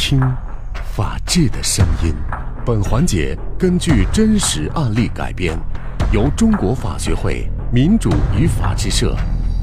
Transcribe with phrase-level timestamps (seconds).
[0.00, 0.18] 听
[0.96, 2.14] 法治的声音。
[2.64, 5.58] 本环节根据真实案例改编，
[6.10, 9.14] 由中国法学会民主与法治社、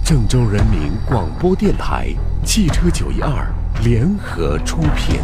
[0.05, 2.13] 郑州人民广播电台、
[2.45, 3.51] 汽车九一二
[3.83, 5.19] 联合出品。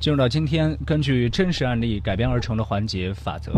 [0.00, 3.52] 进入到今天根据真实案例改编而成的环节法则。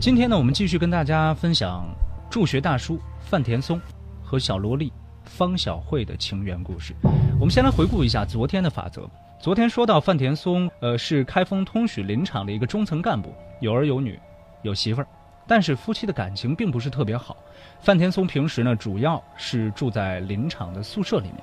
[0.00, 1.86] 今天呢，我们继续跟大家分享
[2.28, 3.80] 助学大叔范田松
[4.20, 4.92] 和小萝莉
[5.24, 6.94] 方小慧的情缘故事。
[7.38, 9.08] 我们先来回顾一下昨天的法则。
[9.40, 14.18] 昨天说到范田松，呃，是开封通许林场的一个中层干部，有儿有女，
[14.62, 15.06] 有媳妇儿，
[15.48, 17.36] 但是夫妻的感情并不是特别好。
[17.80, 21.38] 范田松平时呢，主要是住在林场的宿舍里面。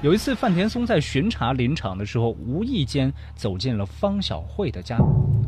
[0.00, 4.98] 有一次，范田松在巡查林场的时候，无意间走进了方小慧的家。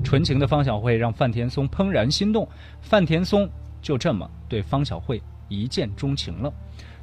[0.05, 2.47] 纯情的方小慧让范田松怦然心动，
[2.81, 3.49] 范田松
[3.81, 6.53] 就这么对方小慧一见钟情了。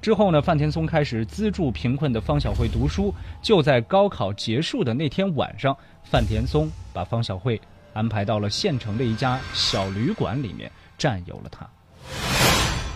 [0.03, 3.15] 之后呢，范田松开始资助贫困的方小慧读书。
[3.41, 7.59] 就在高考结束的那天晚上，范田松把方小慧
[7.93, 11.65] 安排到了县城的一家小旅馆里面，占有了她。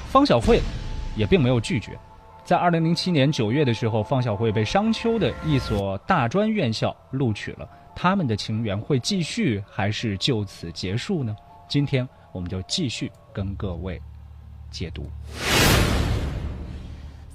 [0.09, 0.59] 方小慧
[1.15, 1.97] 也并没有拒绝。
[2.43, 7.65] 在二零零七年九月的时候，方小慧被商丘的一所大专院校录取了。
[7.95, 11.33] 他们的情缘会继续还是就此结束呢？
[11.69, 13.97] 今天我们就继续跟各位
[14.69, 15.09] 解读。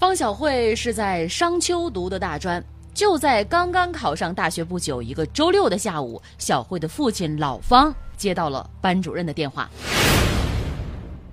[0.03, 2.61] 方小慧是在商丘读的大专，
[2.93, 9.71] 就在刚刚考上大学不久，一个周六的下午，小慧的父亲老方接到了班主任的电话。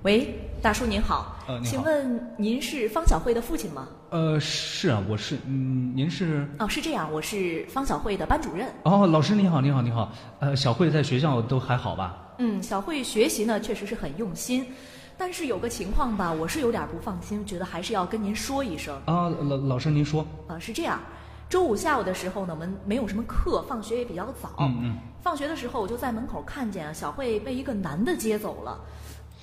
[0.04, 3.88] 喂，大叔您好，呃您好请问您是方小慧的父亲吗？
[4.12, 6.48] 呃，是啊，我是，嗯，您是？
[6.60, 8.68] 哦，是这样，我是方小慧的班主任。
[8.84, 10.12] 哦，老师您好，您好，您好。
[10.38, 12.36] 呃，小慧在学校都还好吧？
[12.38, 14.64] 嗯，小慧学习呢确实是很用心，
[15.20, 18.96] 但是有个情况吧，我是有点不放心，觉得还是要跟您说一声。
[19.06, 20.26] 啊，老老师您说。
[20.48, 20.98] 啊，是这样，
[21.50, 24.54] 周五下午的时候呢，我们没有什么课，放学也比较早。
[24.60, 24.98] 嗯嗯。
[25.22, 28.80] 放学的时候，我就在门口看见啊，小慧被一个男的接走了，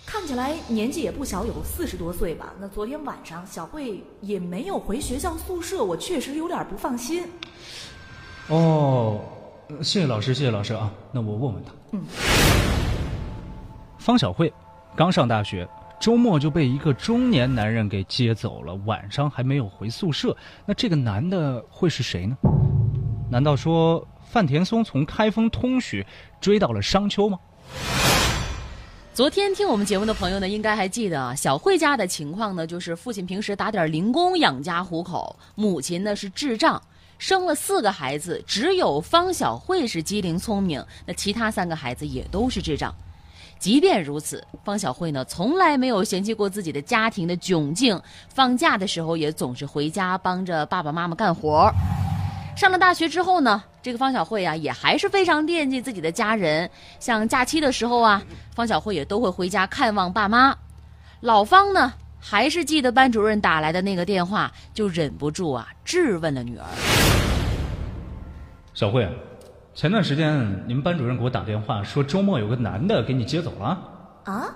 [0.06, 2.54] 看起来年纪也不小，有四十多岁吧。
[2.58, 7.22] 那昨天晚上，小慧也没有回学校宿舍，我确实有点不放心。
[8.48, 9.20] 哦，
[9.68, 10.90] 呃谢谢老师，谢谢老师啊。
[11.12, 11.72] 那我问问他。
[11.92, 12.02] 嗯。
[13.98, 14.50] 方小慧
[14.96, 15.68] 刚上大学，
[16.00, 20.34] 周末就被一个中年男人给接走了，晚上还没有回宿舍。
[20.64, 22.34] 那这个男的会是谁呢？
[23.30, 26.06] 难道说范田松从开封通许
[26.40, 27.38] 追到了商丘吗？
[29.12, 36.82] 昨天听我们节目的朋友呢，应该还记得啊，小慧家的情况呢，就是父亲平时打点零工养家糊口，母亲呢是智障，
[37.18, 42.94] 生了四个孩子，只有方小慧是机灵聪明，那其他三个孩子也都是智障。
[43.58, 51.72] 即便如此，方小慧呢从来没有嫌弃过自己的家庭的窘境，放假的时候也总是回家帮着爸爸妈妈干活。
[52.56, 56.70] 上了大学之后呢，这个方小慧啊，也还是非常惦记自己的家人。
[57.00, 58.22] 像假期的时候啊，
[58.54, 60.56] 方小慧也都会回家看望爸妈。
[61.20, 66.64] 老方呢，还是记得班主任打来的那个电话，就忍不住啊质问了女儿。
[68.72, 69.10] 小慧，啊
[69.76, 73.78] 前段时间你们班主任给我打电话说周末有个男的给你接走了，
[74.24, 74.48] 啊，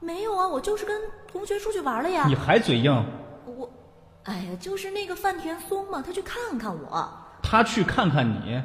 [0.00, 2.34] 没有啊，我就是跟同学出去玩了呀你。
[2.34, 2.92] 还嘴硬？
[3.46, 3.66] 我，
[4.24, 7.10] 哎呀，就是那个范田松嘛，他去看看我，
[7.42, 8.62] 他去看看你，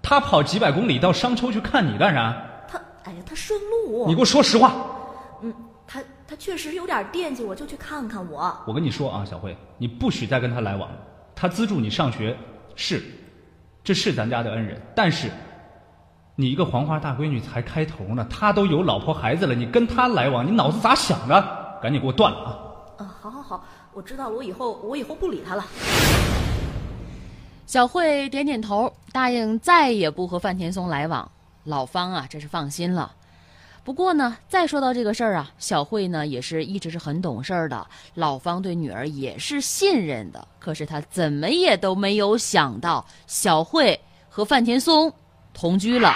[0.00, 2.34] 他跑几百公里到商丘去看你干啥？
[2.66, 4.06] 他，哎呀，他顺路。
[4.06, 4.72] 你给我说实话。
[5.42, 5.52] 嗯，
[5.86, 8.50] 他他确实有点惦记我，就去看看我。
[8.66, 10.96] 我跟你说啊，小慧，你不许再跟他来往了。
[11.36, 12.34] 他资助你上学，
[12.76, 13.02] 是，
[13.84, 14.80] 这是咱家的恩人。
[14.96, 15.30] 但是，
[16.34, 21.78] 你一个黄花大闺女才开头呢，他都有老婆孩子了，你跟他来往，你脑子咋想的？
[21.82, 22.38] 赶紧给我断了
[22.98, 23.04] 啊！
[23.04, 25.64] 啊，好好好，我知道了，我以后我以后不理他了。
[27.66, 31.30] 小慧点点头，答应再也不和范田松来往。
[31.64, 33.12] 老方啊，这是放心了。
[33.84, 40.48] 不过呢，再说到这个事儿啊，小慧呢也是一直是很懂事儿的，老方对女儿也是信任的。
[40.58, 44.00] 可是他怎么也都没有想到，小慧
[44.30, 45.12] 和范田松
[45.52, 46.10] 同居了。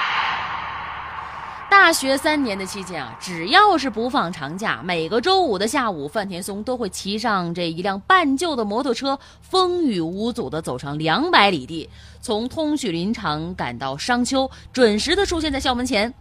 [1.70, 11.90] 大学三年的期间啊，只要是不放长假，每个周五的下午，范田松都会骑上这一辆半旧的摩托车，风雨无阻地走上两百里地，
[12.22, 16.14] 从通许林场赶到商丘，准时地出现在校门前。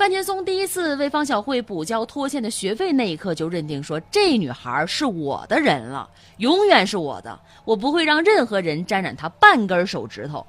[0.00, 6.08] 范田松第一次为方小慧补交拖欠的学费那一刻，就认定说这女孩是我的人了，
[6.38, 10.46] 永远是我的，我不会让任何人沾染她半根手指头。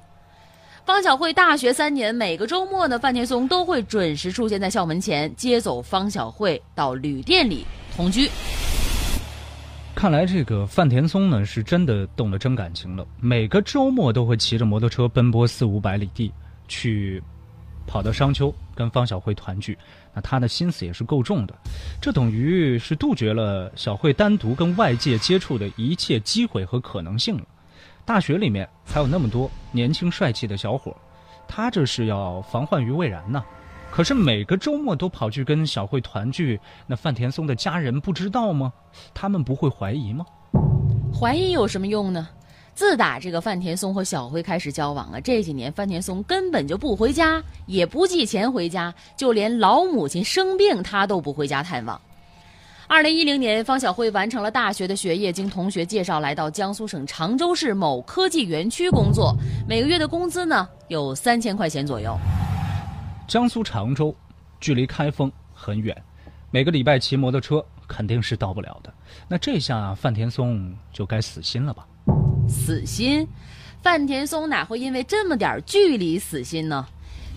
[0.86, 8.30] 方小慧大学三年，每个周末呢，范田松都会准时出现在校门前，接走方小慧到旅店里同居。
[9.94, 16.32] 看来这个范田松呢是真的动了真感情了，每个周末都会骑着摩托车奔波四五百里地
[16.68, 17.22] 去
[17.86, 19.78] 跑到商丘跟方小慧团聚。
[20.14, 21.54] 那他的心思也是够重的，
[22.00, 27.44] 这等于是杜绝了小慧单独跟外界接触的一切机会和可能性了。
[28.04, 30.94] 大学里面还有那么多年轻帅气的小伙，
[31.46, 33.42] 他这是要防患于未然呢。
[33.90, 38.72] 可是每个周末都跑去跟小慧团聚，那范田松的家人不知道吗？
[39.14, 40.24] 他们不会怀疑吗？
[41.14, 42.28] 怀疑有什么用呢？
[42.74, 52.00] 自打这个范田松和小辉开始交往啊，这几年范田松根本就不回家，也不寄钱回家，就连老母亲生病他都不回家探望。
[52.88, 59.34] 二零一零年，方小慧完成了大学的学业，经同学介绍来到江苏省常州市某科技园区工作，
[59.66, 62.18] 每个月的工资呢有三千块钱左右。
[63.28, 64.14] 江苏常州，
[64.60, 65.96] 距离开封很远，
[66.50, 68.92] 每个礼拜骑摩托车肯定是到不了的。
[69.28, 71.86] 那这下范田松就该死心了吧？
[72.48, 73.26] 死心？
[73.82, 76.86] 范田松哪会因为这么点距离死心呢？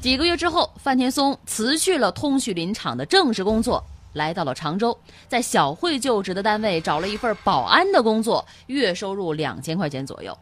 [0.01, 4.95] 几个月之后，范田松辞去了通许林场的正式工作，来到了常州，
[5.27, 10.37] 在小慧就职的单位找了一份保安的工作，月收入两千块钱左右。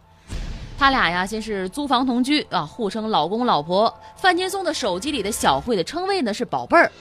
[0.78, 3.94] 他俩呀，先是租房同居啊，互称老公老婆。
[4.18, 6.92] 范田松的手机里的小慧的称谓呢是宝贝儿。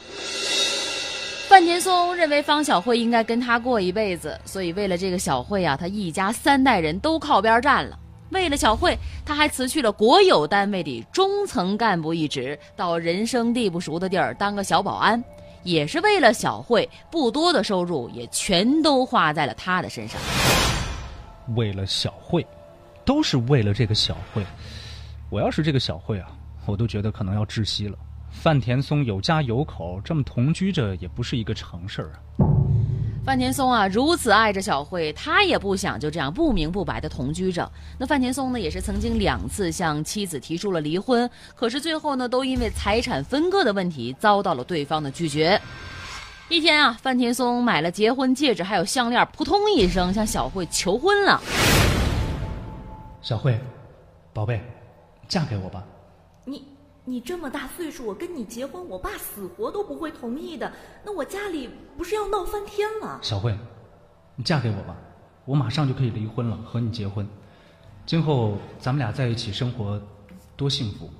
[1.53, 7.99] 范田松认为方小慧应该跟他过一辈子，所以为了这个小慧啊，他一家三代人都靠边站了。
[8.31, 15.23] 为了小慧，他还辞去了国有单位的中层干部一职，到人生地不熟的地儿当个小保安，
[15.63, 16.89] 也是为了小慧。
[17.11, 20.19] 不多的收入也全都花在了他的身上。
[21.55, 22.47] 为了小慧。
[23.05, 24.47] 都是为了这个小慧，
[25.29, 26.29] 我要是这个小慧啊，
[26.65, 27.99] 我都觉得可能要窒息了。
[28.33, 32.19] 范田松有家有口，这么同居着也不是一个常事儿啊。
[33.25, 37.71] 范田松啊，如此爱着小慧，他也不想就这样不明不白的同居着。
[37.99, 45.61] 那范田松呢，也是曾经两次向妻子提出了离婚，可是最后呢，都因为财产分割的问题遭到了对方的拒绝。
[46.49, 51.41] 一天啊，范田松买了结婚戒指还有项链，扑通一声向小慧求婚了。
[53.21, 53.57] 小慧，
[54.33, 54.61] 宝贝，
[55.29, 55.85] 嫁给我吧。
[57.05, 60.73] 你你这么大岁数，我跟你结婚，我爸死活都不会同意的。
[61.05, 63.19] 那我家里不是要闹翻天了？
[63.21, 63.55] 小慧，
[64.35, 64.97] 你嫁给我吧，
[65.45, 67.29] 我马上就可以离婚了，和你结婚。
[68.07, 70.01] 今后咱们俩在一起生活，
[70.57, 71.11] 多幸福！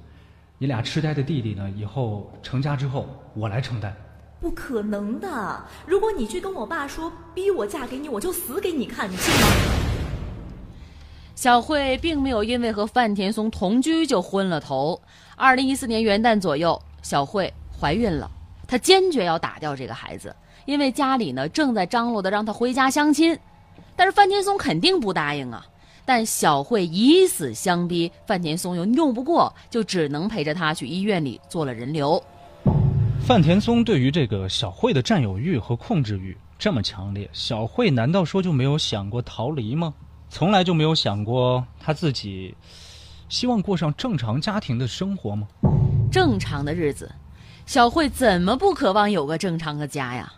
[0.57, 1.69] 你俩痴呆的弟弟呢？
[1.77, 3.95] 以后成家之后，我来承担。
[4.41, 5.65] 不可能的！
[5.87, 9.82] 如果你去跟我爸说，逼我嫁给你，我就死给你看，你信吗？
[11.43, 15.03] 小慧并没有因为和范田松同居就昏了头。
[15.35, 18.31] 二零一四年元旦左右，小慧怀孕了，
[18.69, 20.33] 她坚决要打掉这个孩子，
[20.67, 23.37] 因为家里呢正在张罗的让她回家相亲。
[23.97, 25.67] 但是范田松肯定不答应啊。
[26.05, 32.23] 但小慧以死相逼，范田松又拗不过，就只能陪着她去医院里做了人流。
[33.27, 39.93] 范田松对于这个小慧的占有欲和控制欲这么强烈，小慧难道说就没有想过逃离吗？
[40.35, 42.55] 从来就没有想过他自己
[43.29, 45.47] 希望过上正常家庭的生活吗？
[46.11, 47.13] 正常的日子，
[47.67, 50.33] 小慧怎么不渴望有个正常的家呀？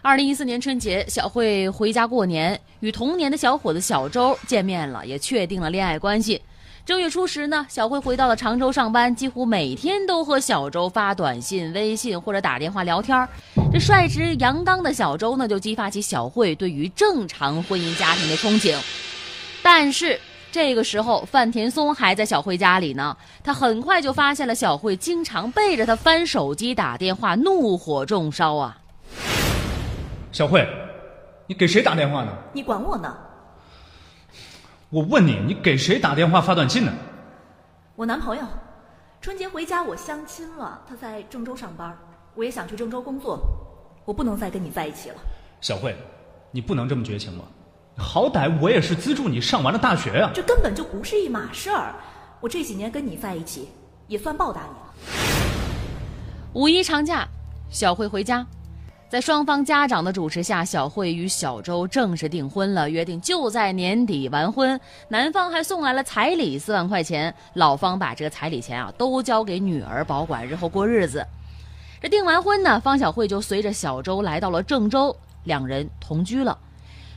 [0.00, 6.40] 二零一四年春节，小慧回家过年，与同年的小伙子小周见面了，也确定了恋爱关系。
[6.86, 13.28] 正月初十呢，小慧回到了常州上班，几乎每天都和小周发短信、微信或者打电话聊天。
[13.70, 18.74] 这率直阳刚的小周呢，就激发起小慧对于正常婚姻家庭的憧憬。
[19.64, 20.20] 但是
[20.52, 23.16] 这个时候，范田松还在小慧家里呢。
[23.42, 28.76] 他很快就发现了小慧经常背着他翻手机打电话，怒火中烧啊！
[30.30, 30.68] 小慧，
[31.46, 32.32] 你给谁打电话呢？
[32.52, 33.16] 你管我呢？
[34.90, 36.92] 我问你，你给谁打电话发短信呢？
[37.96, 38.42] 我男朋友，
[39.22, 41.96] 春节回家我相亲了，他在郑州上班，
[42.34, 43.40] 我也想去郑州工作，
[44.04, 45.16] 我不能再跟你在一起了。
[45.62, 45.96] 小慧，
[46.50, 47.44] 你不能这么绝情吧？
[47.96, 51.94] 好歹我也是资助你上完了大学呀，这根本就不是一码事儿。
[52.40, 53.68] 我这几年跟你在一起，
[54.08, 55.14] 也算报答你了。
[56.52, 57.26] 五一长假，
[57.70, 58.44] 小慧回家，
[59.08, 64.78] 在双方家长的主持下，小慧与小周正式订婚了，约定就在年底完婚。
[65.08, 71.24] 男方还送来了彩礼四万块钱，老方把这个彩礼钱啊都交给女儿保管，日后过日子。
[72.02, 76.58] 这订完婚呢，方小慧就随着小周来到了郑州，两人同居了。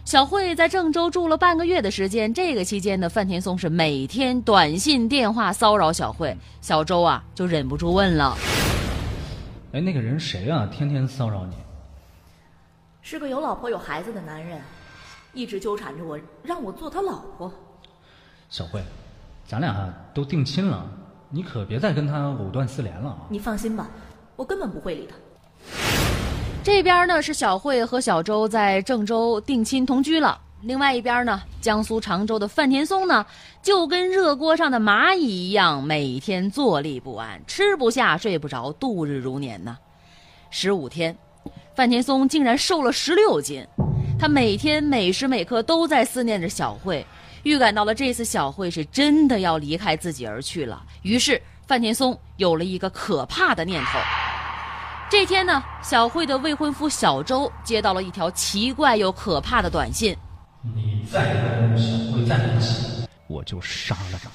[0.07, 6.33] 小慧在郑州住了半个月的时间，这个期间呢，范田松是每天短信、电话骚扰小慧。
[6.61, 8.33] 小周啊，就忍不住问了
[9.73, 10.65] ：“哎，那个人谁啊？
[10.71, 11.57] 天天骚扰你？”
[13.03, 14.61] 是个有老婆有孩子的男人，
[15.33, 17.51] 一直纠缠着我，让我做他老婆。
[18.49, 18.81] 小慧，
[19.45, 20.89] 咱俩都定亲了，
[21.29, 23.27] 你可别再跟他藕断丝连了啊！
[23.27, 23.89] 你放心吧，
[24.37, 25.17] 我根本不会理他。
[26.67, 33.25] 这边呢是小慧和小周在郑州定亲同居了，另外一边呢，江苏常州的范田松呢，
[33.63, 39.77] 就跟热锅上的蚂蚁一样，每天坐立不安，吃不下睡不着，度日如年呢。
[40.49, 41.17] 十五天，
[41.73, 43.65] 范田松竟然瘦了十六斤。
[44.19, 47.05] 他每天每时每刻都在思念着小慧，
[47.43, 50.83] 预感到了这次小慧是真的要离开自己而去了。
[51.03, 54.26] 于是范田松有了一个可怕的念头。
[55.09, 60.13] 这天呢，小慧的未婚夫小周接到了一条奇怪又可怕的短信
[60.75, 64.29] ：“你再跟小慧在一起，我就杀了他。”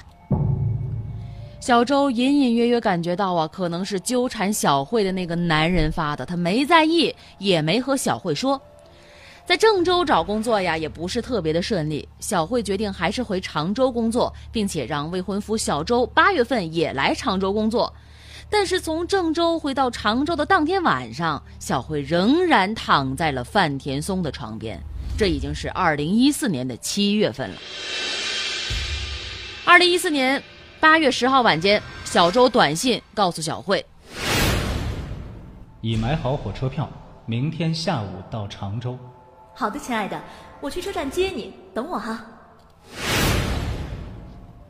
[1.61, 8.59] 小周隐隐约约感觉到啊，可能是纠缠小慧的那个男人发的，他没在意，也没和小慧说。
[9.45, 12.07] 在郑州找工作呀，也不是特别的顺利。
[12.19, 17.93] 小慧决定还是回常州工作，并且让未婚夫小周八月份也来常州工作。
[18.53, 24.79] 但是从郑州回到常州的当天晚上，小慧仍然躺在了范田松的床边。
[25.17, 27.55] 这已经是二零一四年的七月份了。
[29.65, 30.41] 二零一四年
[30.79, 33.83] 八月十号晚间，小周短信告诉小慧
[35.81, 36.87] ：“已买好火车票，
[37.25, 38.95] 明天下午到常州。”
[39.57, 40.21] 好的，亲爱的，
[40.61, 42.23] 我去车站接你，等我哈。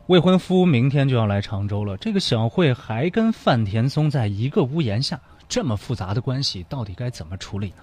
[0.08, 5.18] 未婚夫明天就要来常州了，这个小慧还跟范田松在一个屋檐下，
[5.48, 7.76] 这么复杂的关系，到底该怎么处理呢？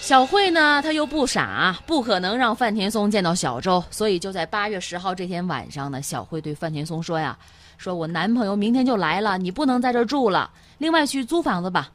[0.00, 7.36] 小慧呢，她又不傻，不可能让范田松见到小周，所以就在八月十号这天晚上呢，小慧对范田松说呀
[7.76, 11.90] ：“说我男朋友明天就来了，你不能在这住了，另外去租房子吧。”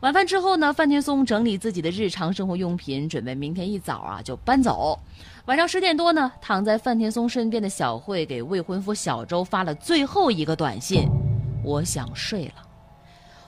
[0.00, 4.98] 晚饭之后呢，范天松整理自己的日常生活用品，准备明天一早啊就搬走。
[5.46, 11.08] 晚上十点多呢，躺在范天松身边的小慧给未婚夫小周发了最后一个短信
[11.64, 12.62] ：“我想睡了。”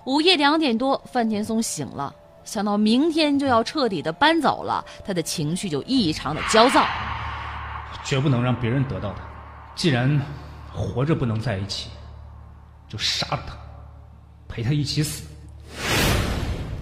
[0.07, 2.15] 午夜两点多，范天松醒了，
[2.45, 6.87] 想到明天就要彻底的搬走了，他的情绪就异常的焦躁。
[8.03, 9.21] 绝不能让别人得到他，
[9.75, 10.19] 既然
[10.73, 11.91] 活着不能在一起，
[12.89, 13.55] 就杀了他，
[14.49, 15.28] 陪他一起死。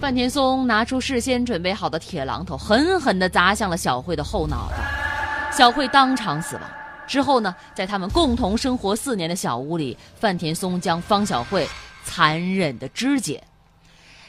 [0.07, 6.63] 范田松拿出事先准备好的铁榔头，狠狠地砸向了小慧的后脑袋，小慧当场死亡。
[7.05, 11.67] 之后呢，在他们共同生活四年的小屋里，范田松将方小慧
[12.05, 13.43] 残忍的肢解，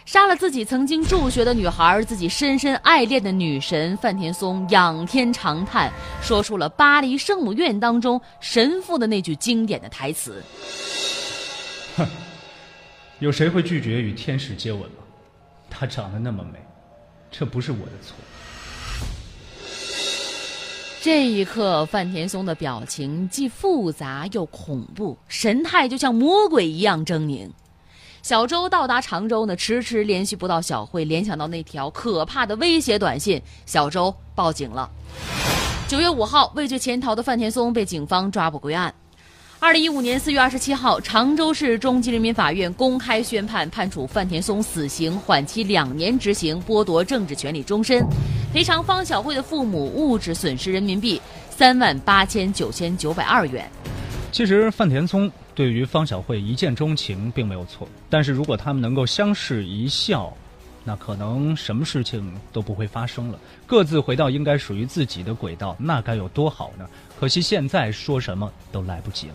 [0.04, 3.96] 杀了自己曾经助学的女孩，自己深深爱恋的女神。
[3.98, 10.42] 范田松仰天长叹，说出了巴黎圣母院当中神父的那句经典的台词
[11.96, 12.04] ：“哼，
[13.20, 14.82] 有谁会拒绝与天使接吻？”
[15.78, 16.58] 她长得那么美，
[17.30, 18.16] 这不是我的错。
[21.00, 27.48] 这一刻，范田松的表情既复杂又恐怖，神态就像魔鬼一样狰狞。
[28.22, 34.90] 小周到达常州呢，迟迟联系不到小慧，联想到那条可怕的威胁短信，小周报警了。
[35.86, 38.92] 九月五号，畏罪潜逃的范田松被警方抓捕归案。
[39.60, 48.00] 二零一五年四月二十七号，常州市中级人民法院公开宣判，判处范田松死刑，缓期两年执行，剥夺政治权利终身，
[48.52, 53.68] 赔偿方小慧的父母物质损失人民币三万八千九千九百二元。
[54.30, 60.32] 其实范田松对于方小慧一见钟情并没有错，但是如果他们能够相视一笑。
[60.88, 66.88] 那可能什么事情都不会发生了，各自回到应该属于自己的轨道，那该有多好呢？
[67.20, 69.34] 可惜现在说什么都来不及了。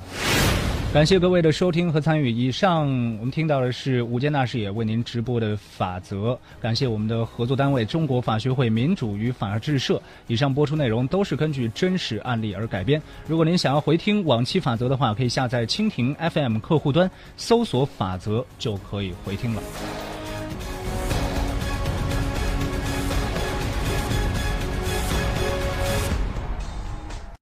[0.92, 2.32] 感谢各位的收听和参与。
[2.32, 2.88] 以上
[3.20, 6.36] 我们听到的是午间大视野为您直播的法则。
[6.60, 10.02] 感谢我们的合作单位中国法学会民主与法治社。
[10.26, 13.00] 以上播出内容都是根据真实案例而改编。
[13.28, 19.62] 如果您想要回听往期法则的话，可以下载蜻蜓 FM 客户端，搜索“法则”就可以回听了。